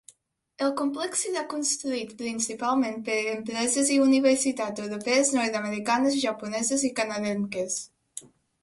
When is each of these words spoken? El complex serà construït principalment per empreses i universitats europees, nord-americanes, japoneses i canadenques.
El 0.67 0.71
complex 0.77 1.19
serà 1.25 1.43
construït 1.51 2.15
principalment 2.21 2.97
per 3.11 3.19
empreses 3.35 3.93
i 3.97 3.99
universitats 4.07 4.87
europees, 4.87 5.33
nord-americanes, 5.41 6.21
japoneses 6.27 6.89
i 6.91 6.95
canadenques. 7.03 7.81